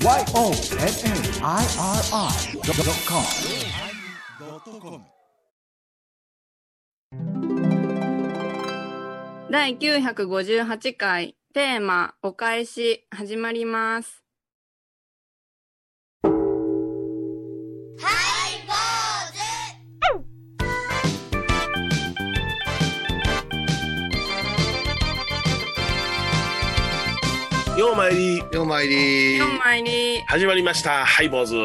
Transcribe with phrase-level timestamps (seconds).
[0.00, 0.28] YONNIRI.com
[9.50, 14.27] 第958回テーマお返し始まります。
[27.88, 28.36] ようまいり。
[28.52, 31.06] ようまいり4枚に始まりました。
[31.06, 31.62] ハイボーズお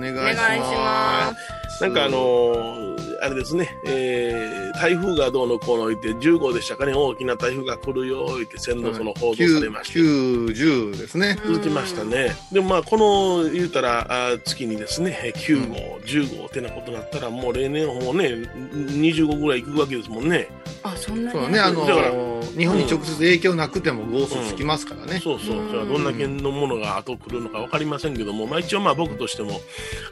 [0.00, 1.34] 願おいし願いしま。
[1.68, 1.82] す。
[1.82, 11.36] なんかあのーあれですね、えー台風がどうのこうの言って10号でしたかね大きな台風が来るよ言って線路その報道されまして、9、10ですね。
[11.44, 12.30] 続きましたね。
[12.52, 20.48] でもまあ、この、言うたら、あ月にですね、え9号、10号ってなことになったら、もう例年もね、20号ぐらい行くわけですもんね。
[20.84, 21.38] あ、そんなに？
[21.40, 22.10] そうだね、あのだから
[22.56, 25.20] 日本に直接影響なくてもゴーストつきますからね。
[25.22, 25.58] そうそう。
[25.58, 29.60] うんそれはどんだけのものが後来るのか分かりませんけども、まあ一応まあ僕としても、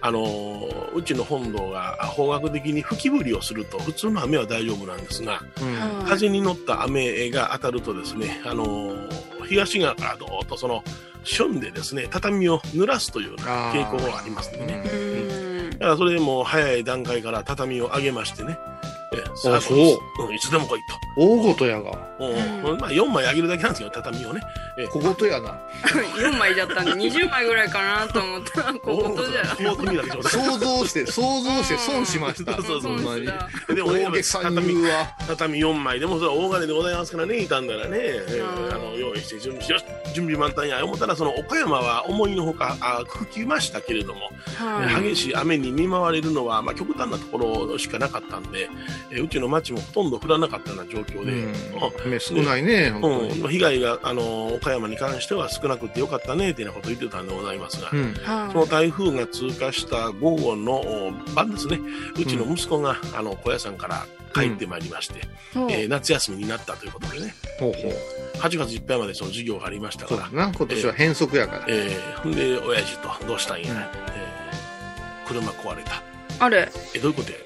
[0.00, 10.82] あのーうちの本堂が方角的に吹き降りをすると、普通の雨は大丈夫なんですが、うんはい風に乗った雨が当たるとですね、あのー東側からどーっとその、
[11.22, 14.90] 旬でですね、畳を濡らすというような傾向がありますんでね。
[14.92, 18.58] うんだからそれでもう早い段階から畳を上げましてね。
[19.18, 20.26] えあそう。
[20.26, 20.84] うん、いつでも来い
[21.16, 21.90] 大ごとやが。
[21.92, 22.26] と。
[22.26, 22.78] うん。
[22.78, 24.40] まあ4枚上げるだけなんですよ、畳をね。
[24.78, 25.58] え小言やな。
[26.16, 28.62] 4枚じゃったんで20枚ぐらいかなと思った。
[28.62, 29.72] らこことじゃ。
[29.72, 30.22] 大きみだでしょ。
[30.22, 32.54] 想像して、想像して損しました。
[32.60, 32.96] そうそうそう。
[32.96, 33.26] ほんまに。
[33.74, 35.10] でもね大げさに畳言うわ。
[35.26, 38.74] 畳4枚でもそれは大金でございますからね、いたんだらね、えーうん。
[38.74, 45.02] あの用意して準備しよし、準備満タンや、思ったらその岡山は思いのほか、あ吹きましたけれども、はい。
[45.10, 48.68] 激しい雨に見舞われるのは、まあ、極端なところしかなかったんで、
[49.10, 52.20] えーうちの町もほとんど降らなかったような状況で、うん。
[52.20, 53.40] 少ないね、本当に。
[53.40, 58.14] うん、被害が、あの岡山に関しては少なくてよかったねっていうようなことを言ってたんでございますが、うん。
[58.14, 58.52] はい。
[58.52, 61.78] その台風が通過した午後のお晩ですね、
[62.18, 65.20] うちの息子が、あの小屋さんから帰ってまいりまして、
[65.54, 67.92] えー夏休みになったということでね、ほうほう。
[68.38, 70.20] 8月いっぱいまでその授業がありましたから。
[70.22, 70.52] そうだ、な。
[70.52, 71.64] 今年は変則やから。
[71.68, 73.78] えーほんで、親父と、どうしたんや、うん。
[73.78, 76.02] えー車壊れた。
[76.38, 76.68] あれ？
[76.94, 77.38] え、どういうことや？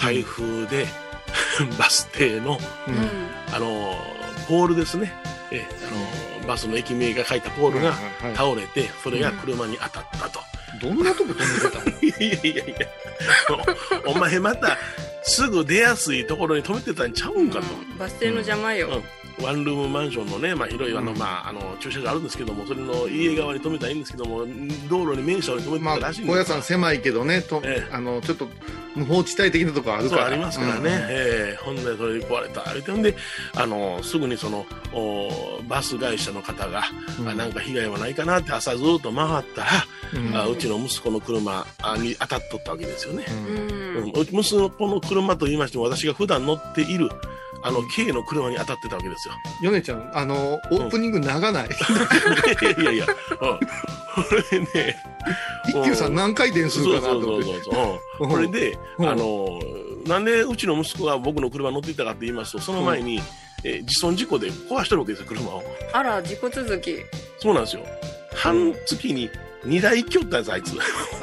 [0.00, 0.86] 台風で、
[1.78, 2.90] バス停の、う。
[2.90, 2.96] うん。
[2.96, 3.08] ん
[3.52, 4.14] あのー
[4.46, 5.10] ポールですね、
[5.50, 10.40] えーあのーバスの駅名が書いたポールがはいはい倒れて、それが車に当たったと。
[10.82, 11.84] どんなとこ飛んでたの？
[12.02, 12.86] いやいやいや、
[14.06, 14.76] おお前また、
[15.22, 17.66] すぐ出やすいところに止めてたんちゃうんかと。
[17.74, 17.96] うん。
[17.98, 19.02] バス停の邪魔よ
[19.44, 21.18] ワンルームマンションのね、まあ、広いあの、うん。
[21.18, 24.46] まあ、あの駐車場あるんですけども、それの家側に止めたらいいんですけども、
[24.88, 27.94] 道路に面したに止めてまあ、たらしいん小屋ですさん狭いけどね、とええ。
[27.94, 28.48] あの、ちょっと
[28.94, 30.22] 無法地帯的なとこあるから。
[30.22, 30.86] そうありますからね、うん。
[30.86, 30.98] え
[31.54, 31.58] え。
[31.62, 33.14] ほんで、それで壊れた、言うてほんで、
[33.54, 36.82] あのすぐにそのおバス会社の方が、
[37.20, 37.28] うん。
[37.28, 39.70] あなんか被害はないかなって朝ずっと回ったら、
[40.14, 40.36] うん。
[40.36, 43.24] あうちの息子の車あに当たっとったわけですよね。
[43.96, 47.08] うん、息子の車と言いましても、私が普段乗っている、
[47.66, 49.34] あの、K の車に当たってたわけですよ。
[49.62, 51.68] ヨネちゃん、あの、オープニング長ない。
[52.62, 53.36] いやいやいや、うん。
[53.38, 53.64] こ
[54.52, 54.96] れね、
[55.68, 57.46] 一休さん何回転すそうるかなそうと思って。
[57.64, 58.24] そうそう。
[58.24, 59.58] うんこれで、うんあの、
[60.06, 63.16] なんでうちの息子が僕の車に乗っていたかって言いますと、その前に、
[63.64, 65.62] えー自損事故で壊してるわけですよ、車を。
[65.94, 66.98] あら事故続き
[67.38, 67.82] そうなんですよ。
[68.34, 69.30] 半月に
[69.64, 70.72] 2台行きよったんです、あいつ。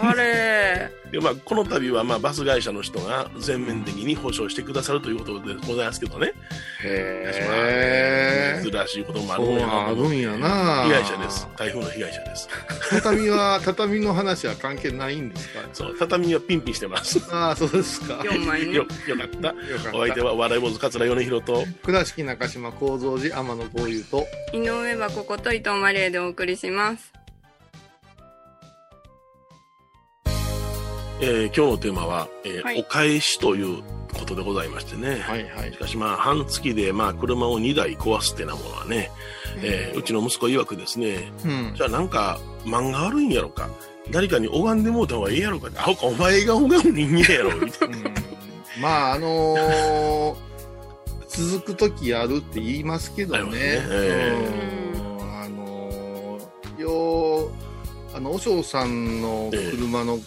[0.01, 6.31] あれ で、まあ、この度は、まあ、バス会社の人が全面的に保証してくださるということでございますけどね。
[6.83, 10.83] へー珍しいこともあるんやなあるんやな。
[10.85, 11.47] 被害者です。。
[11.57, 12.47] 台風の被害者です。
[12.89, 15.59] 畳は、畳の話は関係ないんですか？
[15.73, 17.19] そう、畳はピンピンしてます。
[17.29, 18.19] ああ、そうですか。
[18.23, 19.47] 4枚ねよ、よかった。
[19.49, 19.53] よ
[19.83, 20.21] かお相手。
[20.21, 27.11] は笑い坊主桂米広と、倉敷中島幸三寺天野幸雄と、井上はここと伊藤マレーでお送りします
[31.21, 33.83] えー今日のテーマは、えーはいお返しという
[34.13, 35.19] ことでございましてね。
[35.21, 35.77] はいはいし。
[35.77, 39.11] かしまあ、半月でまあ、車を2台壊すってなものはね、
[39.63, 41.83] えーうちの息子曰くですね、うんじ。
[41.83, 43.69] ゃあなんか、漫画悪いんやろか。
[44.09, 45.69] 誰かに拝んでもうた方がいいやろか。
[45.77, 47.97] あほか、お前が拝む人間やろ、みたいな。
[47.97, 48.03] うん
[48.81, 50.35] まあ、あのー
[51.33, 53.43] 続く時やるって言いますけどね。
[53.43, 53.49] ね
[53.89, 54.37] え
[54.95, 57.51] うんあのーよう、
[58.13, 60.19] あの、お嬢さんの車の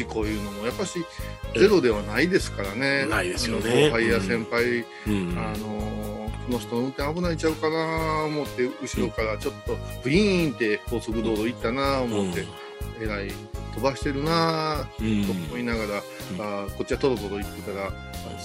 [0.00, 1.04] 事故いうのも、やっぱし、
[1.54, 3.06] ゼロではないですからね。
[3.06, 5.38] ないですよね後輩や先輩、うん。
[5.38, 6.00] あのー
[6.50, 12.44] この人の運転危ないんちゃうかな思って、後ろからちょっと、ブイーンって高速道路行ったな思って、
[13.00, 13.30] えらい
[13.70, 15.24] 飛ばしてるなうん。
[15.24, 17.90] と思いながら、あーこっちはトロトロ言ってたら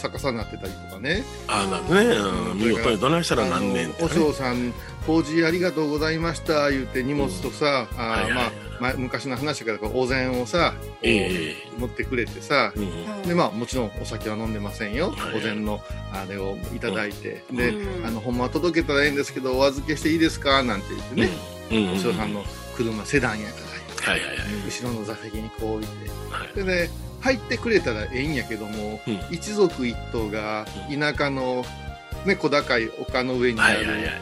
[0.01, 1.23] 逆さになってたりとかね。
[1.47, 2.05] ああ、なるほどね。
[2.51, 2.57] うん。
[2.57, 3.85] 見事にどないしたらなんね。
[3.85, 4.15] んっておね。
[4.15, 4.73] 嬢さん
[5.05, 11.55] 法事ありがとうございました言って荷物とさ、あーはいはいまあ、ま昔の話だからお膳をさ、ええ。
[11.77, 13.21] 持ってくれてさうん。
[13.23, 15.81] でまあもちろんお酒は飲んでませんよ、はいお膳の
[16.11, 17.55] あれをいただいて、うん。
[17.57, 18.05] で、うん。
[18.05, 20.63] あのほんまは届けたらええんですけどお預けしていいですか？
[20.63, 21.29] なんて言ってね、
[21.71, 21.77] うん。
[21.77, 21.93] うん。
[21.93, 22.43] お嬢さんの
[22.75, 23.74] 車セダンやから
[24.05, 24.37] はいはいはい。
[24.67, 26.09] 後ろの座席にこう置いて。
[26.29, 26.53] はい。
[26.53, 26.89] でね
[27.21, 29.19] 入ってくれたらええんやけども、うん。
[29.31, 31.65] 一族一棟が田舎の、
[32.25, 34.21] ね、小高い丘の上にある、はいはいはい。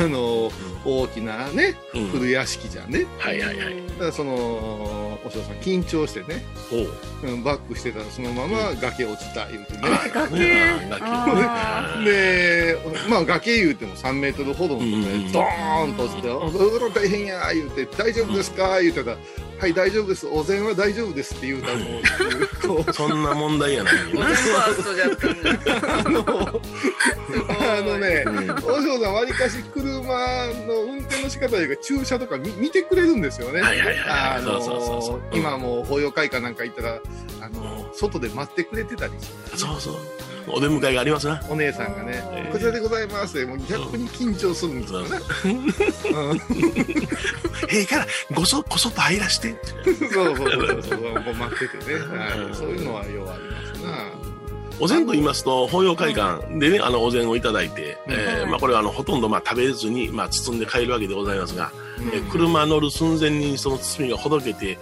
[0.00, 0.50] あの
[0.84, 2.08] 大きなねうん。
[2.08, 3.86] 古屋敷じゃんね、はいはいはい。
[3.92, 7.32] だからそのお嬢さん緊張してね、おう。
[7.32, 9.80] うんバックしてたらそのまま崖落ちた言うてね、
[10.12, 10.38] 崖
[12.04, 12.76] で、
[13.08, 19.16] まあ崖言うても3メートルほどのところでうんドーンと落ちて、うわ大変や言うて、大丈夫ですか言うてたら、
[19.58, 21.84] はい、大丈夫です、お膳は大丈夫ですって言うたらも。
[21.84, 21.86] う、
[22.82, 23.94] こう、そんな問題やない。
[23.94, 23.96] あ
[26.08, 26.60] の、
[27.60, 28.50] あのね、うん。
[28.50, 33.60] お嬢さん、わりかし車の運転の仕方というか、駐車とか見見てくれるんですよね。
[33.62, 35.18] はいはいはいあそうそうそうそう。
[35.18, 37.00] の、今もう法要会館なんか行ったら、
[37.40, 39.94] あの、外で待ってくれてたりして、そうそう。
[40.46, 41.40] お出迎えがありますな。
[41.48, 45.08] お姉さんがねあー、こちらでございますもう逆に緊張するんですよね。
[46.12, 46.40] うん
[47.70, 49.54] ええから、ごそ、こそっと入らして。
[49.84, 54.34] そうそうそうそう、こう待っててね、はい、そういうのはようありますな。
[54.80, 64.78] お膳と言いますと、法要会館でね、あの、お膳をいただいて、えーはいまあ、これはあの、ほとんどまあ、食べずに、まあ、包んで帰るわけでございますが、うんえー車乗る寸前にその包みがほどけて、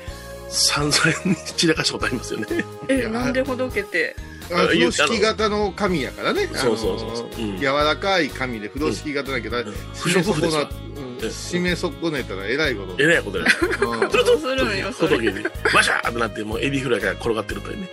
[0.48, 2.46] 散々に散らかしたことありますよね。
[2.88, 4.16] え、なんでほどけて？
[4.50, 6.48] あ風呂敷型の紙やからね。
[6.52, 10.66] そうそうそうそううん柔らかい紙で風呂敷型だけど、ん締め損な、不織
[10.96, 13.44] 布で締め損ねたらえらいことえらいことで、
[13.80, 15.16] うんどうするんよ、 それ。
[15.16, 17.90] ほどけて、ワシャーってなって、もうエビフライが転がってるというね。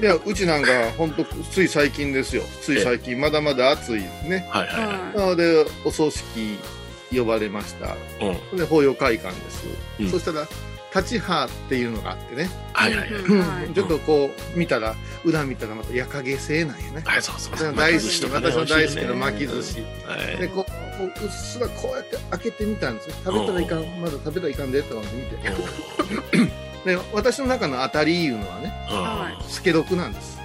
[0.00, 2.42] いや、うちなんか、本当つい最近ですよ。
[2.62, 4.46] つい最近、まだまだ暑いですね。
[4.50, 6.58] はいはいははなので、お葬式
[7.12, 7.86] 呼ばれました。
[7.86, 7.96] い。
[8.52, 8.56] うん。
[8.56, 9.64] で、法要会館です。
[10.00, 10.46] うんそしたら、
[10.94, 12.48] 立ち派っていうのがあってね。
[12.72, 13.74] はいはいはい。
[13.74, 14.94] ちょっとこう、見たら、
[15.24, 17.02] 裏見たらまた夜影製なんやね。
[17.04, 17.68] はい、そうそうそう。
[17.68, 19.80] 私の大好き、巻き寿司とかね私の大好きな巻き寿司。
[20.06, 20.70] はいで、こう、こ
[21.00, 23.16] ううっすらこうやって開けてみたんですよ。
[23.24, 26.50] 食べたらいかん、まだ食べたらいかんで、とか見て。
[26.86, 30.38] で、私の中の当たりいうのはね、うんはスケロクなんです。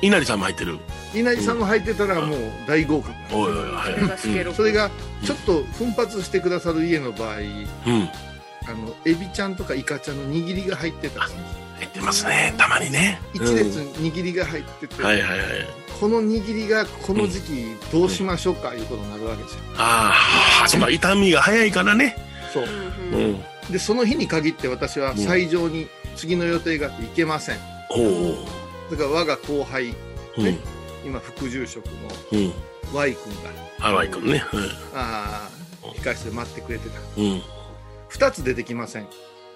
[0.00, 0.78] 稲荷さんも入ってる。
[1.14, 4.90] 稲荷さんも入ってたらもう大合格なんですおいおい、はいそれがスケロクそれが、
[5.24, 8.08] ちょっと奮発してくださる家の場合、うん。
[8.66, 11.20] あの、エビちゃんとかイカちゃんの握りが入ってた。
[11.20, 12.54] 入ってますね。
[12.56, 13.20] たまにね。
[13.34, 15.48] 一列に握りが入ってて、はいはいはい。
[16.00, 19.60] この握りがこの時期どうしましょうかいうことになるわけですよ。
[19.76, 20.12] あ
[20.64, 22.16] あ、その痛みが早いからね。
[22.52, 22.64] そう。
[22.64, 23.72] うんうんうん。
[23.72, 27.58] で、その日に限って私は斎場に次の予定があって行けません。
[27.90, 28.46] おお。
[28.90, 29.94] だから我が後輩、
[30.36, 30.44] うん。
[30.44, 30.58] ね
[31.04, 31.92] 今副住職の
[32.32, 32.52] うん。
[32.94, 34.44] Y 君が、ハワイ君ね。
[34.94, 35.48] あ
[35.82, 37.00] あ、控室で待ってくれてた。
[37.16, 37.42] うん。
[38.12, 39.06] 二つ出てきません。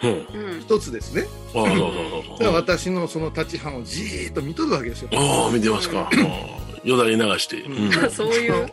[0.03, 0.11] うん。
[0.11, 1.27] うん一つですね。
[1.55, 2.55] ああ、そうそうだからそう。
[2.55, 5.09] 私のその立ち班をじーっと見とるわけですよ。
[5.15, 6.01] ああ、見てますか。
[6.01, 6.17] ああ
[6.85, 7.61] よだれ流して。
[7.63, 8.05] うん。
[8.05, 8.67] あ そういう。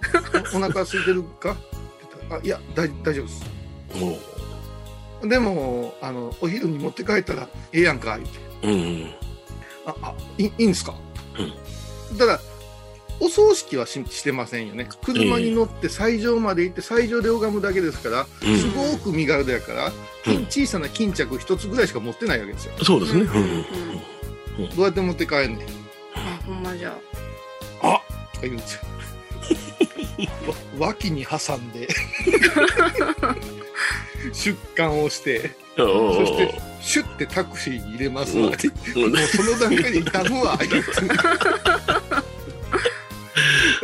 [0.53, 1.55] お お腹空いてるか？
[2.29, 3.45] あ、いや、大大丈夫です。
[5.21, 8.39] おでも、あの、お昼に持って帰ったら、ええやんか、言って。
[8.67, 9.09] うん。
[9.85, 10.93] あ、あ、いいいんですか？
[12.17, 12.39] ただ、
[13.23, 14.89] お葬式はししてませんよね。
[15.05, 19.91] 車に乗って斎場まで行って、斎場で拝むだけですから、うんすごく身軽だから、
[20.27, 22.73] うん小さな巾着一つぐらいしか持ってないわけですよ。
[22.83, 23.21] そうですね。
[23.21, 24.69] ううんん。
[24.75, 25.67] どうやって持って帰んねん。
[26.15, 26.91] あ、ほんまじゃ。
[27.81, 28.01] とか
[28.41, 28.81] 言うんですよ。
[30.79, 31.87] わ 脇に挟んで、
[34.33, 38.47] 出棺をして、そして、シュッてタクシーに入れますわ。
[38.47, 40.57] うんもうその段階で痛むわ、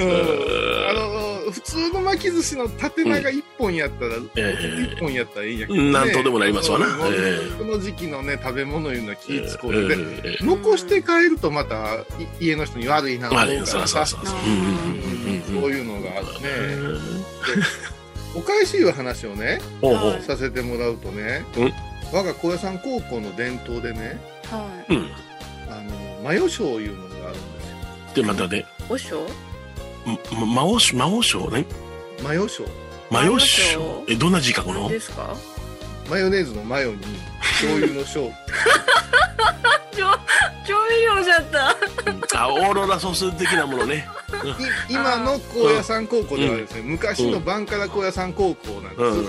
[0.01, 6.87] あの普通の巻き寿司の縦長一本やったら、え一本やったらいいんやけど、ね、なんとでもなりますわな。
[6.87, 7.39] うんええ。
[7.57, 9.71] この時期のね食べ物いうのは気え使う。
[9.71, 9.95] て、で
[10.29, 12.05] ええ残して帰るとまたい
[12.39, 13.57] 家の人に悪いなとかそうい
[15.81, 16.47] うのがあって。
[16.75, 16.99] うんね
[18.35, 19.59] お返しいう話をね
[20.21, 21.73] させてもらうとねうん。
[22.13, 25.09] 我が高野山高校の伝統でねはうん。
[25.69, 27.75] あのマヨ賞いうのがあるんですよ。
[28.15, 28.65] で、またね、い。
[28.89, 29.27] おしょま、
[30.45, 31.65] 魔王賞、魔王賞ね。
[32.23, 32.63] マヨ賞
[33.09, 34.03] 魔王魔王賞賞。
[34.07, 34.81] え、どんな字書くの？
[34.81, 35.35] 何ですか？
[36.09, 36.97] マヨネーズのマヨに
[37.41, 38.29] 醤油の醤
[39.95, 39.97] 調
[40.67, 42.41] 調味料じゃった。
[42.41, 44.07] あ、オーロラソース的なものね。
[44.89, 49.19] い今の高野山高校ではですね昔のバンカラ高野山高校なんです、うん。
[49.19, 49.27] う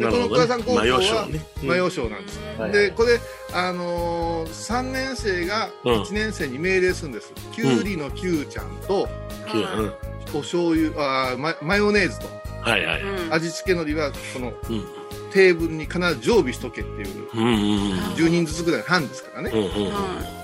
[0.00, 0.16] で。
[0.16, 3.18] この桑さん高校はマヨ賞なんです、はいでこれ、
[3.52, 6.02] あのー、3年生がうん。
[6.02, 9.08] 1年生に命令するんです、きゅうりのきゅうちゃんと
[9.54, 9.92] うん。
[10.32, 12.26] お醤油あーママヨネーズと
[12.62, 13.02] はいはい。
[13.02, 13.32] うん。
[13.32, 14.84] 味付け海苔はそのうん。
[15.32, 17.98] テーブルに必ず常備しとけっていううんうんうん。
[18.14, 20.39] 10人ずつぐらいの班ですからね、うんうんうん。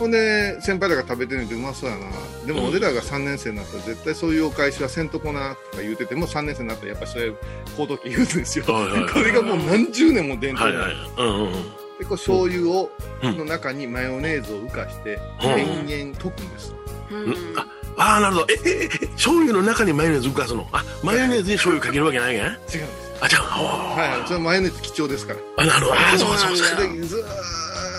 [0.00, 2.06] ほんで先輩らが食べてるのってうまそうやな。
[2.46, 7.30] でも俺らが3年生になったら絶対そういうお返しはせんとこなとか言うてても3年生になったらやっぱそれ
[7.76, 8.64] 行動期言うんですよ。
[8.64, 9.12] はいはいはい。
[9.12, 10.94] これがもう何十年も伝統んですはい。
[11.18, 11.52] うんうんうん。
[11.52, 11.66] でこ
[12.02, 12.90] う醤油を、
[13.22, 13.36] うん。
[13.36, 15.50] の中にマヨネーズを浮かしてうん。
[15.50, 16.74] 延々溶くんです、
[17.10, 17.54] うん。
[17.58, 17.66] あ
[17.98, 18.46] ああ、なるほど。
[18.48, 20.66] え、え、え、醤油の中にマヨネーズ浮かすの？
[20.72, 22.86] あ、マヨネーズに醤油かけるわけないが違うんです。
[23.20, 25.38] あ、じゃあ、はいそれはマヨネーズ貴重ですから。
[25.58, 25.94] あ、なるほど。
[25.94, 27.24] あ、そうかそうかそうずー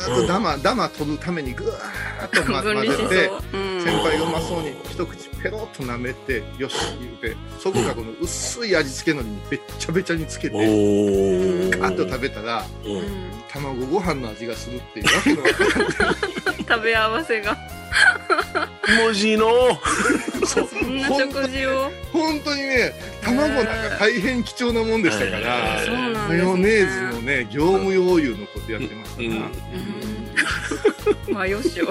[0.02, 3.82] っとダマ、ダマ取るためにぐわーっと、 混ぜて、うん。
[3.84, 10.56] 先輩がうまそうに一口ペロッと舐めてよし言うてそこがこの薄い味付けのりにべっちゃべちゃにつけて。
[10.56, 12.92] ガッと食べたらうん。
[12.92, 16.16] うん卵ご飯の味がするっていうわけのわからない
[16.58, 17.58] 食べ合わせが。
[19.04, 19.50] 文字の、
[20.46, 21.92] そんな食事を。
[22.14, 29.34] 本当にね卵なんか大変貴重なもんでしたかへらーそうなんマヨネーズのね業務用油のことやってましたから、うん。
[31.30, 31.34] うん。
[31.34, 31.86] まあよしょ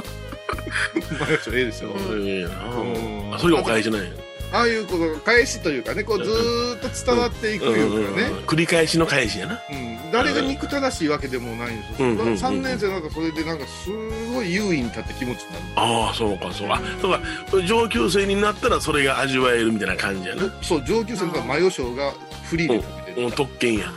[1.19, 3.35] まあよしええでしょ、うん。
[3.35, 4.11] あ、それがお返しなんや。
[4.53, 9.61] ああいうこと返しというかねこうずーっと伝わっていくいうかね、繰り返しの返しやな。
[9.71, 12.19] うん、誰が憎たらしいわけでもないんですよ、うん。
[12.19, 12.27] うん。
[12.27, 12.33] うん。
[12.35, 13.91] 3年生なんかそれでなんかす
[14.35, 15.65] ごい優位に立って気持ちになる。
[15.77, 16.83] ああ、そうか、そうか。
[17.01, 17.21] そうか、
[17.65, 20.53] 上級生になったらそれが味わえるみたいな感じやな。
[20.63, 23.93] そう上級生とかマヨ賞がフリーで食べてるうん、特権や。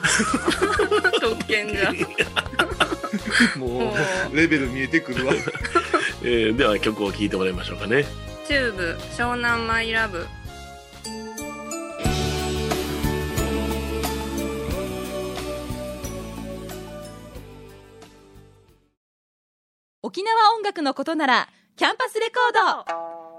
[1.22, 1.94] 特権じゃ
[3.58, 3.94] も
[4.32, 5.34] うレベル見えてくるわ。
[6.24, 8.06] えーでは曲を聴いてもらいましょうかね。
[8.48, 10.26] チューブ湘南マイラブ。
[20.02, 23.23] 沖縄音楽のことならキャンパスレコード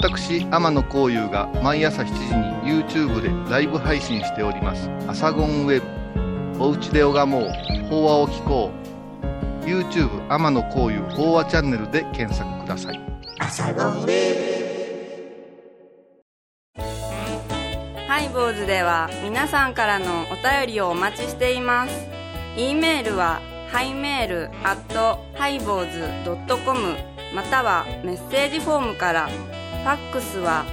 [0.00, 2.12] 私天野幸雄が毎朝7時
[2.70, 5.86] に YouTube でライブ配信しております「アサゴンウェブ」
[6.64, 7.48] 「おうちで拝もう。
[7.90, 13.00] 法話を聞こう」YouTube 天野幸雄法話チャンネルで検索ください。
[13.40, 14.34] アサゴンウェ
[16.76, 16.82] ブ。
[18.06, 22.06] ハイボーズでは皆さんからのお便りをお待ちしています。
[22.56, 23.40] e メールは
[23.72, 26.94] ハイメールアットハイボーズドットコム。
[27.34, 29.28] またはメッセージフォームから。
[29.88, 30.66] ファックスは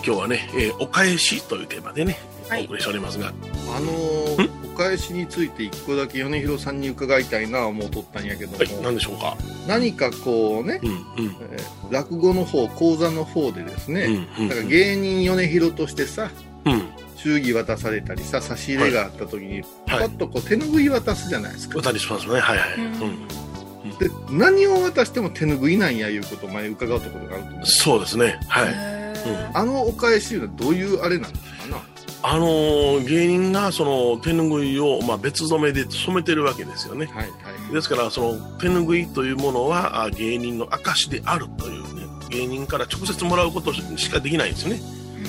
[0.07, 2.19] 今日はね、えーお返しというテーマでね、
[2.49, 9.37] はいお送りしておりますが、あのーお返しについて一個だけ米広さんに伺いたいなは思うとったんやけども、はい、何でしょうか？
[9.69, 11.37] 何かこうね、うん、うん。
[11.53, 14.49] えー落語の方講座の方でですね、うん、うん。
[14.49, 16.31] だから芸人米広としてさ
[16.65, 16.83] うん。
[17.17, 22.41] 祝儀渡されたりさ差し入れがあった時に、パはいッとこう手拭い渡すじゃないですか、渡りしますね。
[22.41, 22.75] はいはい。
[22.77, 23.99] うんうん。
[23.99, 28.41] で何を渡しても手拭いなんやいうことを前伺うところがあると思うそうですね。
[28.49, 29.04] はい。
[29.29, 31.77] へあのお返しいうのはどういうあれなんですか？
[31.77, 31.83] な
[32.27, 37.05] あのー芸人がその手ぬぐいを、まあ、別染めで染めてるわけですよね。
[37.07, 37.25] はいは
[37.71, 37.75] い。
[37.75, 44.81] ですから、その手ぬぐいというものはあ芸人の証であるというね、芸人から直接もらうことしかできないんですよね。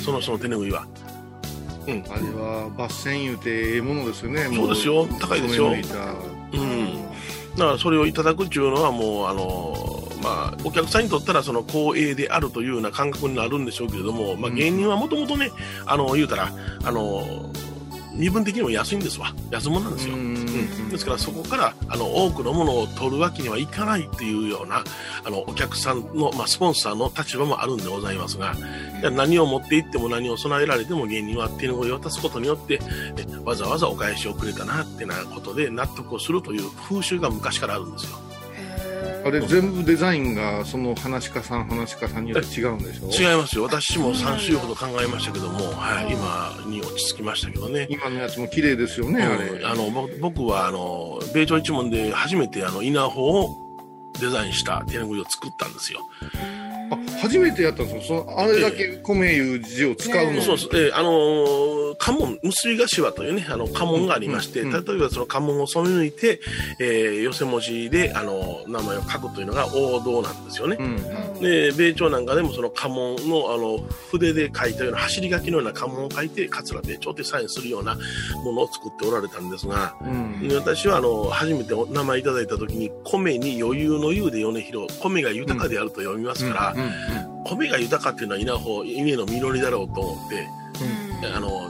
[0.02, 0.86] そのその手ぬぐいは。
[1.86, 2.02] うん。
[2.08, 4.44] あれは抜線言うてええものですよね。
[4.54, 5.06] そうですよ。
[5.20, 5.68] 高いですよ。
[5.68, 5.76] うん。
[7.56, 9.95] だからそれをいただくっていうのはもう、あのー
[10.26, 15.52] まあ、お客さんにとったらその光栄であるというような感覚になるんでしょうけれども、まあ、うん芸人はもともとね、
[15.86, 16.50] あの、言うたら、
[16.84, 17.76] あのー
[18.16, 19.34] 身分的にも安いんですわ。
[19.50, 20.14] 安物なんですよ。
[20.14, 24.84] ううんんですからそこからあの多くのものを取るわけにはいかないっていうような
[25.24, 28.54] あのお客さんの、まあ、スポンサーの立場もあるんでございますが、
[29.00, 32.80] いや何を持っていっても何を備えられても芸人は手を渡すことによって
[33.18, 38.25] えわざわざお返しをくれたなってなことで納得をするという風習が昔からあるんですよ。
[39.26, 43.30] あれ全部デザインがその話し家さん話し家さんによって違うんでしょ？
[43.30, 43.64] 違いますよ。
[43.64, 47.86] 私も3週ほど考えましたけども、はい、今に落ち着きましたけどね。
[47.90, 53.66] 今のやつも綺麗ですよね、あれうんあのぼ僕はあの米朝一門で初めてあの稲穂を
[54.20, 56.00] デザインした手ぬぐいを作ったんですよ。
[56.90, 58.24] あ初めてやったんですよ。
[58.24, 60.68] そのあれだけ米いう字を使うの、そうです。
[60.72, 66.40] えーあのー家紋、結び頭というね、あの、家紋がありまして、うん例えばその家紋を染め抜いて、
[66.78, 70.76] えー、寄せ文字で、あの、名前を書くというのが王道なんですよね。
[70.78, 70.96] うん
[71.40, 73.78] で、米朝なんかでもその家紋の、あの、
[74.10, 77.96] 筆で書いたような、走り書きのような家紋を書いて、桂米朝ってサインするような
[78.44, 80.48] ものを作っておられたんですが、うん。
[80.48, 86.75] で私はあの初めてお名前いただいた時に米に余裕の裕で米広米が豊かであると読みますから、うんうん
[87.44, 90.48] 米が豊かっていうのは稲穂稲の実りだろうと思って、
[91.34, 91.68] あの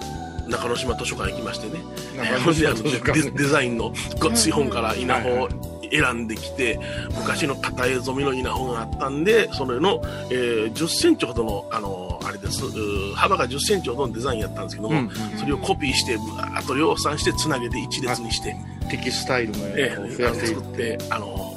[0.49, 1.83] 中之島図書館行きましてね、
[2.17, 5.49] なんかほんであのデデザインのごっつい本から稲穂を
[5.91, 6.81] 選んできて、
[7.15, 12.63] 昔の型絵染めの稲穂があったんでそれの、えー10センチほどのあのあれです。
[13.15, 18.57] 幅が10センチほどのデザインやったんですけども、うんそれをコピーしてぶわーっと量産してつなげて一列にして。
[18.89, 21.56] テキスタイルのえやつをえ増やしてい作って、あの、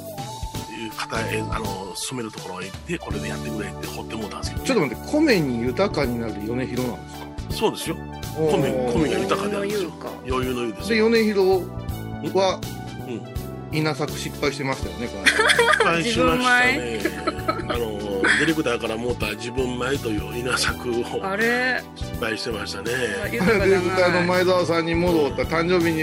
[1.10, 7.26] あの、染めるところへ行って、これでやってくれって掘ってもうたんですけど、ちょっと待って米に豊かになる米広なんですか？
[7.50, 7.96] そうですよ。
[8.38, 9.90] お米、ー米が豊かであるんですよ。
[9.92, 11.08] か余裕の湯ですでよ。
[11.08, 11.64] 米広
[12.34, 12.60] は
[13.08, 13.40] うん。
[13.72, 17.00] 稲作失敗してましたよねこれ失敗しましたね。
[17.68, 21.80] あの、ディレクターからもうた自分前という稲作をあれ？
[21.94, 22.90] 失敗してましたね。
[23.30, 26.02] ディレクターの前澤さんに戻った誕生日に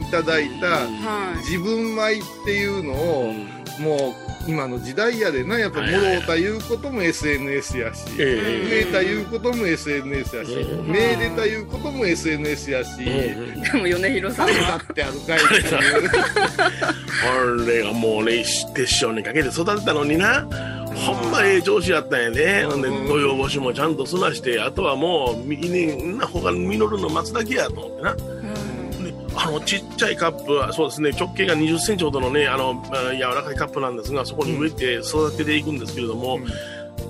[0.00, 2.96] いただいたは自分米っていうのう
[3.30, 3.48] をん
[3.82, 4.14] もう
[4.48, 5.58] 今の時代やでな。
[5.58, 8.06] やっぱもろうたいうことも SNS やし。
[8.18, 10.52] え増えたいうことも SNS やし。
[10.54, 13.04] うん命令たいうことも SNS やし。
[13.04, 14.76] でも米広さんは。
[14.90, 16.08] ってあるかいっていう。
[16.08, 18.42] これがもうね、
[18.74, 20.46] 手塩にかけて育てたのにな。
[20.94, 22.64] ほんまええ調子やったんやで。
[22.64, 28.37] ほんで、土曜干しもちゃんと済まして、あとはもう、みね、な他に実るの待つだけやと思ってな。
[29.38, 36.44] であのちっちゃいカップはそうですね直径が2 0センチほどのねあのあ柔らかいカップなんですがそこに植えて育てていくんですけれども、うん。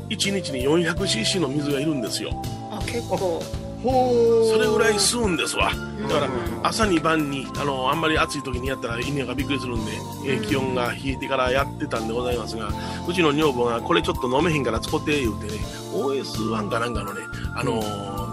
[0.09, 2.31] 1日に 400cc の水がいるんですよ。
[2.71, 3.43] あ結構。
[3.83, 4.11] ほ
[4.43, 5.71] うそれぐらい吸うんですわ。
[6.03, 9.93] だからうん朝に晩にあのあんまり暑い時にやったら稲がびっくりするんで、
[10.27, 12.71] えー気温が冷えてからやってたんでございますが
[13.09, 15.53] うちの女房がこれちょっと飲めへんから使って言うてね
[15.93, 17.21] OS1 かなんかのね
[17.55, 18.28] あのー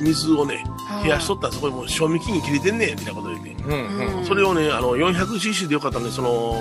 [0.00, 0.64] 水をね
[1.02, 6.54] 冷やしとったらそこにもう賞味期限切れてんねんみたいなこと言ってうんうんそれをね、あの、400cc でよかったんで、その、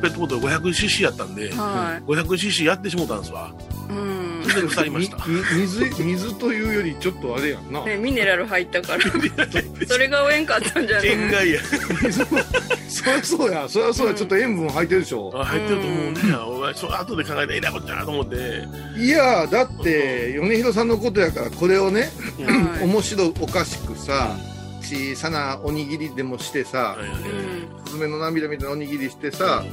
[0.00, 3.50] ペットボトル 500cc やったんで、は 500cc やってしもたんですわ。
[3.88, 5.18] いうんそれで腐りました。
[5.26, 7.84] 水水というよりちょっとあれやんな。
[7.84, 9.00] ねミネラル入ったから。
[9.86, 11.08] それがおえんかったんじゃない？
[11.08, 11.60] 塩害や。
[12.88, 14.14] そりゃそうやそりゃそうや。
[14.14, 15.32] ちょっと塩分入ってるでしょ。
[15.34, 16.20] あ入ってると思うね。
[16.46, 18.66] お前、そ後で考えたらえらいことだなと思って。
[18.96, 22.84] いやだって米広さんのことやからこれをねはい。
[22.84, 24.36] 面白おかしくさ
[24.80, 27.84] 小さなおにぎりでもしてさはいはいはいうん。
[27.86, 29.64] スズメの涙みたいなおにぎりしてさ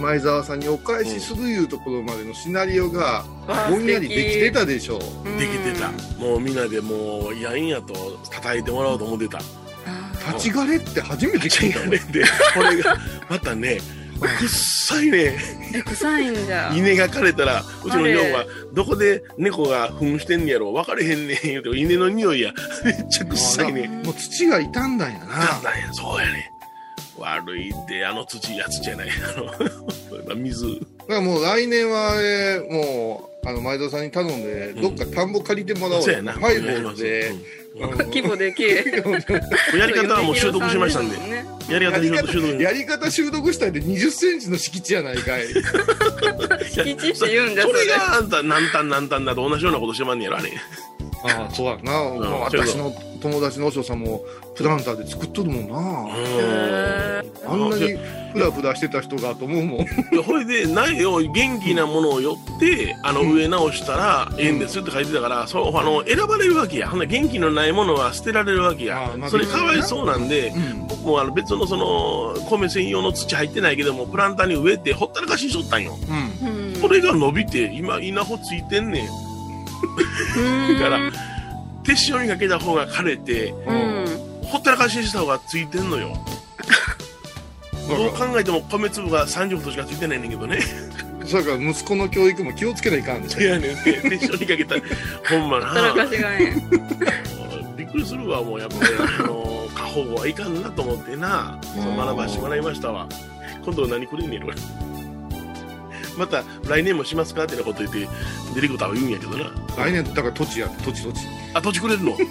[0.00, 3.24] 前澤さんにお返しするいうところまでのシナリオが
[3.70, 5.90] ぼんやりできてたでしょうんできてた。
[6.18, 9.38] もうみんなでもう、やんやと叩いてもらおうと思ってた。
[9.38, 12.96] あ立ち枯れって初めて聞いたねで、これが、
[13.28, 13.78] またね、
[14.18, 15.36] くっさいね。
[15.84, 22.52] 臭いんじゃ稲が枯れたら、うちの女房は、どこで猫が糞してんねやろ、分かれへんねん、言うて、稲の匂いや。
[22.84, 23.88] めっちゃくっさいね。
[24.04, 26.52] もう土が傷んだんやなんなだよ、そうやね。
[27.18, 29.08] 悪いって、あの土、やつじゃない。
[29.10, 30.66] あの、 水。
[30.74, 36.32] だからもう来年は、えーもうあの前田さんに頼んで、どっか田んぼ借りてもらおうよ、そうやな。
[36.32, 37.42] ハイボールで、うん
[37.76, 38.84] 規模でけえ
[39.76, 41.16] やり方はもう習得しましたんで。
[41.18, 45.48] ねやり方に習得習得やり方習得したいで20センチの敷地やないかい
[46.70, 50.52] 敷地って言うんだそれそれがあんた、何単何単だと同じようなことしてまんねやろ、あれ。
[51.24, 54.24] ああそうやな、まあそうや私の友達のお嬢さんも
[54.54, 57.96] プランターで作っとるもんな、へあんなに
[58.32, 59.86] フラフラしてた人がと思うもん。
[60.10, 66.88] でほいで苗を元気なものを寄ってあの植え直したらええんですって書いてたからそうあの選ばれるわけや。
[66.88, 69.10] ほんな元気のないものは捨てられるわけや。
[69.28, 70.86] それかわいそうなんでうん。
[70.86, 75.96] 僕もあの別のその米専用の土入ってないけどもプランターに植えてほったらかしにしとったんよ。
[76.42, 76.74] うんうん。
[76.74, 79.08] それが伸びて今稲穂ついてんねん
[80.78, 81.12] だから
[81.82, 84.06] 手塩にかけた方が枯れてうん
[84.42, 86.16] ほほったらかしにした方がついてんのよ。
[87.88, 90.58] どう考えても米粒が30ほどしかついてないねんけどね。
[91.24, 94.80] それから息子の教育も気をつけないかんでしょいやねんて一緒にかけたら
[95.28, 95.66] ほんまな。
[95.66, 96.54] ほったらかしがね
[97.76, 98.80] びっくりするわもうやっぱり
[99.20, 101.58] あの過保護はいかんなと思ってな。
[101.96, 103.08] 学ばしてもらいましたわ。
[103.64, 104.56] 今度何くれんねんこれ
[106.18, 109.50] また来年もしますかってなこと言ってディレクターは言うんやけどな。
[109.76, 111.20] 来年だから土地や土地土地。
[111.54, 112.16] あ土地くれるの？
[112.16, 112.26] キ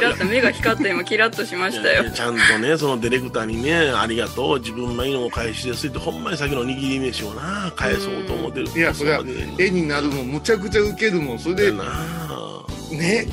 [0.00, 2.10] ラッと目が光って今キラッとしましたよ。
[2.10, 4.58] ちゃんとねそのディレクターにねありがとう。
[4.60, 8.68] 自分のいいのお返しですってほんまに先の握り飯をな返そうと思ってる。
[8.74, 9.22] いやそれは
[9.58, 11.38] 絵になるもんむちゃくちゃウケるもん。
[11.38, 12.62] それでなあ。
[12.90, 13.26] ね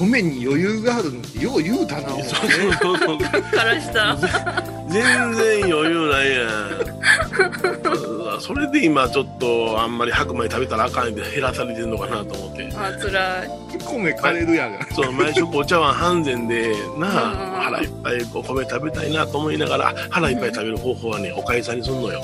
[0.00, 3.18] 米に余裕があるのってよう言うたなそうそうそうそう。
[3.18, 6.46] からした全然余裕ないや
[8.36, 8.40] ん。
[8.40, 12.68] それで今ちょっとあんまり白米食べたらあかんって減らされてんのかなと思って。
[12.74, 13.48] あつらい
[13.84, 14.86] 米枯れるやが。
[14.94, 22.22] そう毎食お茶碗半膳でなうんあ腹いっぱいお米食べたいなと思いながら腹いっぱい食べる方法はねおかゆさんにすんのよ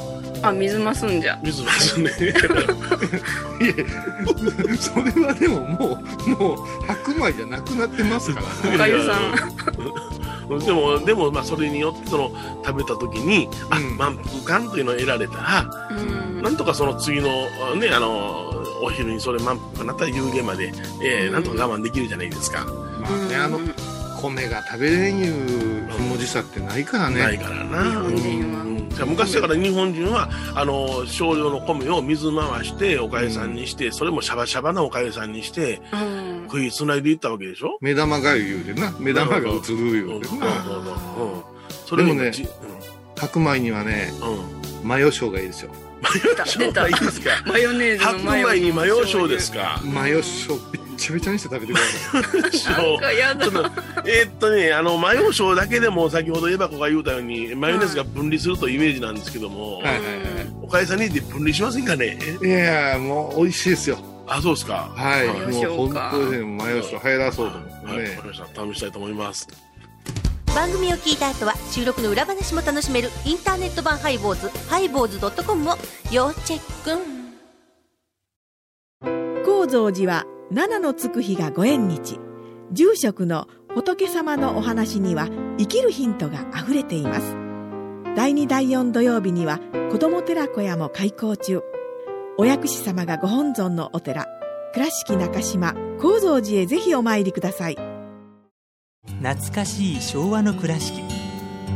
[0.48, 1.38] あ水増すんじゃ。
[1.42, 2.11] 水ますね。
[3.61, 3.74] いや
[4.78, 8.46] それはでももうもう白米じゃなくなってますから。
[8.74, 10.61] おかゆさん。
[10.64, 12.30] でもでもまあそれによってその
[12.64, 13.96] 食べた時にあ、うん。
[13.96, 15.94] 満腹感というのを得られたらう
[16.40, 16.42] ん。
[16.42, 17.28] なんとかその次の
[17.74, 23.59] ねあのお昼にそれ満腹になったら夕げまで、えーなんとか我慢できるじゃないですか、まあねあの
[24.20, 27.20] 米が食べれんいうひもじさってないからね。
[27.20, 27.85] ないからな。
[27.85, 28.62] 日本人は。
[28.62, 36.42] うん昔だから日本人はあの少量の米を水回しておかゆさんにして、それもシャバシャバなおかゆさんにしてうん。
[36.46, 37.76] 食いつないでいったわけでしょ？
[37.80, 39.56] 目玉がゆ言うてな目玉が映る。
[40.06, 40.88] 言うてなうんうんう。
[40.88, 41.42] んうん
[41.87, 42.48] それもねじ
[43.16, 44.28] 白米にはねうん。
[44.30, 44.32] う
[44.85, 45.70] んマヨ生姜いいですよ
[46.12, 46.88] 出た出た。
[46.88, 47.30] いいですか。
[47.46, 51.85] マヨネーズ白のマヨ米にマヨ醤ですかマヨ生姜べっちゃべちゃにして食べてくだ
[52.52, 53.44] さいなんかやだ。
[53.44, 53.70] ちょっと
[54.06, 60.02] えーっとねあのマヨ醤だけでも先ほどエバコが言うたようにマヨネーズが分離するというイメージなんですけども、はいはい
[60.62, 62.18] おかゆさんにで分離しませんかね？
[62.42, 63.98] いやいやもう美味しいですよ。
[64.26, 64.90] あそうですか。
[64.96, 65.28] はい。
[65.28, 68.66] はいマヨもう本当にねマヨ生姜流行らそうと思ってはい、わねかりました。
[68.72, 69.48] 試したいと思います
[70.56, 75.74] 番組を聞いた後は収録の裏話も楽しめるインターネット版ハイボーズハイボーズドットコムを
[76.10, 76.92] 要チェック。
[79.44, 82.18] 高蔵寺は七のつく日がご縁日。
[82.72, 87.36] 住職の仏様のお話には生きるヒントがあふれています。
[88.16, 89.60] 第2第4土曜日には
[89.92, 91.60] 子ども寺小屋も開校中。
[92.38, 94.26] お薬師様がご本尊のお寺
[94.72, 97.86] 倉敷中島・高蔵寺へぜひお参りください。
[99.22, 101.02] 懐かしい昭和の倉敷。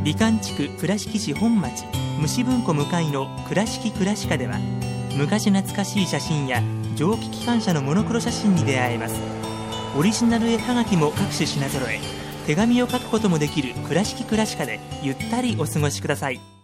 [0.04, 1.84] 美観地区倉敷市本町
[2.20, 4.58] 虫文庫向かいの「倉敷倉歯科」では
[5.16, 6.62] 昔懐かしい写真や
[6.96, 9.14] 蒸気機関車のモノクロ写真に出会えます。
[9.98, 11.98] オリジナル絵はがきも各種品揃え
[12.46, 16.59] 手紙を書くこともできる「倉敷倉歯科」でゆったりお過ごしください。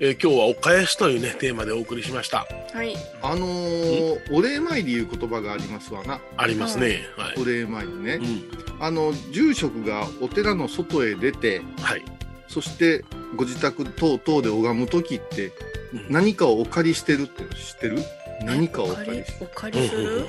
[0.00, 2.46] えー今日はお返しというねテーマでお送りしました。
[2.72, 2.96] はい。
[3.22, 6.20] あのーお礼参りいう言葉がありますわな。
[6.36, 7.00] ありますね。
[7.16, 8.14] はい、お礼参りね。
[8.14, 8.82] うん。
[8.84, 12.02] あの住職がお寺の外へ出てはい。
[12.48, 13.04] そして
[13.36, 15.52] ご自宅等々で拝む時って
[15.92, 16.06] うん。
[16.12, 17.98] 何かをお借りしてるって知ってる？
[18.42, 20.26] 何かをお借りしてお借りする？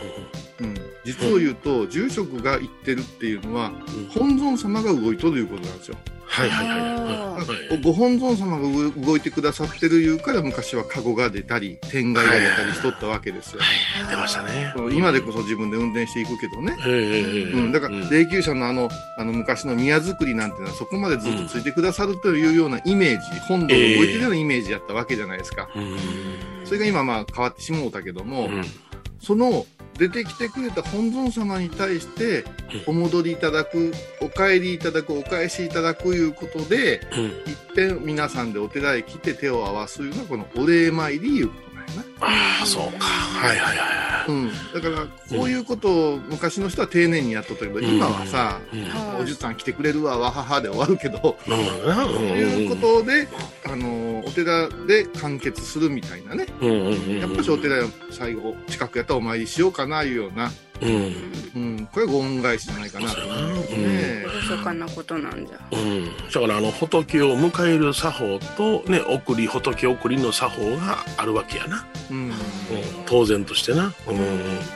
[0.61, 3.73] うん、実を言うと、住職が言ってるっていうのは、
[4.13, 5.97] 本尊様が動いとるいうことなんですよ。
[6.35, 6.91] はいはいはいは
[7.71, 7.81] い。
[7.81, 13.61] ご本尊様が動動いてくださってるいうから昔はカゴが出たり天蓋が出たりしとったわけですよ。
[13.61, 14.73] はい出ましたね。
[14.91, 16.75] 今でこそ自分で運転していくけどね。
[16.85, 25.69] ええうん、だから、霊柩車のあの、あの昔の宮造りなんていうのはそこまでずっとついてくださるというようなイメージ、本堂が動いてるようなイメージやったわけじゃないですか。
[25.75, 25.97] うん。
[26.65, 28.63] それが今まあ変わってしもうたけども、うん。
[29.19, 29.65] その
[29.97, 32.43] 出てきてくれた本尊様に対して
[32.85, 37.31] お戻りいただく、お帰りいただく、お返しいただくいうことで、うん。
[37.45, 42.03] 一遍皆さんでお寺へ来て手を合わすいうのはこのお礼参りいうことなんやな。
[42.21, 43.05] ああそうか。
[43.05, 44.51] はいはいはいはうん。
[44.73, 45.05] だから、
[45.37, 49.21] こういうことを昔の人は丁寧にやっとったけど、い今はさ、うん。
[49.21, 51.55] おじさん来てくれるわ、わははで終わるけど、うん。
[51.55, 53.27] そういうことで、
[53.65, 56.45] あの、お寺で完結するみたいなね。
[56.61, 61.15] うんうんうんやっぱしお寺や最後、近くやったらお参りしようかな、いうような、うん。
[61.55, 64.25] うん、これはご恩返しじゃないかなと思いますね。
[64.65, 65.59] おなことなんじゃ。
[65.71, 72.17] うん、だからあの仏を迎える作法とね送り仏送りの作法があるわけやな、うん。
[72.17, 72.33] うん、
[73.05, 74.17] 当然としてな、うん。
[74.17, 74.71] うん、だか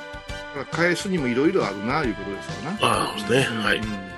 [0.59, 2.77] ら返すにもいろいろあるな、いうことですよな。
[2.81, 3.77] ああそうですね、はい。
[3.77, 4.09] うん。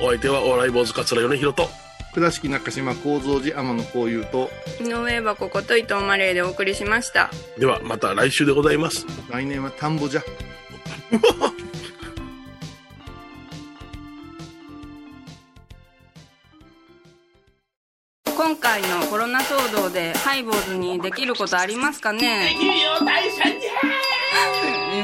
[0.00, 1.68] お相手はお笑い坊主桂米宏と
[2.14, 4.50] 倉敷中島幸三寺天野幸雄と
[4.80, 7.30] 井上箱こと伊藤マレーでお送りしました。
[7.58, 9.04] ではまた来週でございます。
[9.30, 10.22] 来年は田んぼじゃ。
[18.36, 22.48] 今回のコロナ騒動でハイボーズにできることありますかね？
[22.52, 23.44] できるよ大社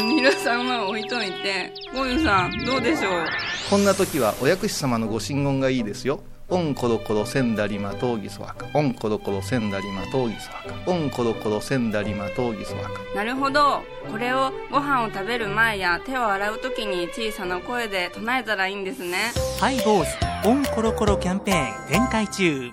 [0.04, 1.72] に皆さんは置いといて。
[1.94, 3.26] ゴユさんどうでしょう？
[3.68, 6.20] こんな時はお薬師様のご神言がいいですよ
[6.52, 8.66] オンコロコロセンダリマトウギソワカ。
[8.74, 10.90] オンコロコロセンダリマトウギソワカ。
[10.90, 12.90] オンコロコロセンダリマトウギソワカ。
[13.14, 13.82] なるほど。
[14.10, 19.32] これをご飯を食べる前や手を洗う時に小さな声で唱えたらいいんですね。
[19.60, 22.72] ハイボーズオンコロコロキャンペーン展開中。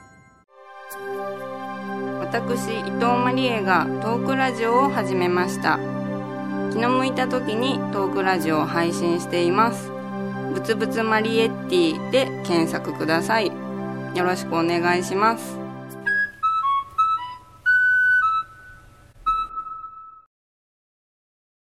[2.20, 5.78] 私伊藤マリエがトークラジオを始めました。
[6.72, 9.92] 気の向いた時にトークラジオを配信しています。
[10.54, 13.52] ぶつぶつマリエッティで検索ください
[14.17, 15.60] よろしくお願いします。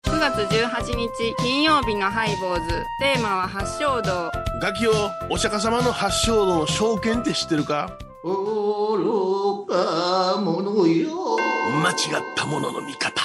[0.05, 1.09] 9月18日
[1.39, 2.69] 金曜日のハイボーズ。
[3.01, 4.33] テーマは発祥道。
[4.61, 4.93] ガキを
[5.31, 7.97] お釈迦様の発祥度の証券って知ってるか？
[8.25, 11.39] 愚か者よ。
[11.85, 11.97] 間違っ
[12.35, 13.23] たものの見方。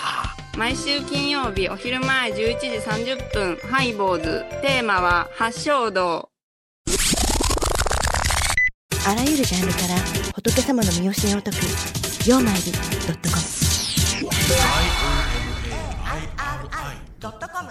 [0.56, 4.46] 毎週金曜日お昼前11時30分ハイボーズ。
[4.62, 6.30] テーマは発祥道
[9.08, 9.96] あらゆるジャンルから
[10.34, 11.58] 仏様の見教えを解く
[12.28, 13.42] 「曜マイルドットコム」
[17.22, 17.70] 「IOMAIRI.com」